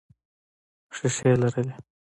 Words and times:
ښیښې 0.95 1.31
لرلې. 1.41 1.75